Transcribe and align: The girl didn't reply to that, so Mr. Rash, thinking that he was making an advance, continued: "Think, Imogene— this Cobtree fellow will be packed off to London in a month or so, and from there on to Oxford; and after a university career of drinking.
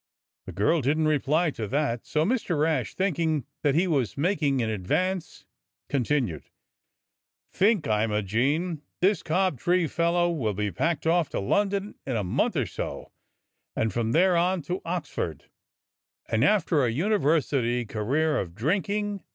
The 0.47 0.51
girl 0.51 0.81
didn't 0.81 1.07
reply 1.07 1.51
to 1.51 1.67
that, 1.67 2.07
so 2.07 2.25
Mr. 2.25 2.59
Rash, 2.59 2.95
thinking 2.95 3.45
that 3.61 3.75
he 3.75 3.85
was 3.85 4.17
making 4.17 4.59
an 4.59 4.67
advance, 4.71 5.45
continued: 5.89 6.49
"Think, 7.51 7.85
Imogene— 7.85 8.81
this 9.01 9.21
Cobtree 9.21 9.87
fellow 9.87 10.31
will 10.31 10.55
be 10.55 10.71
packed 10.71 11.05
off 11.05 11.29
to 11.29 11.39
London 11.39 11.93
in 12.07 12.15
a 12.15 12.23
month 12.23 12.55
or 12.55 12.65
so, 12.65 13.11
and 13.75 13.93
from 13.93 14.11
there 14.11 14.35
on 14.35 14.63
to 14.63 14.81
Oxford; 14.85 15.51
and 16.27 16.43
after 16.43 16.83
a 16.83 16.89
university 16.89 17.85
career 17.85 18.39
of 18.39 18.55
drinking. 18.55 19.21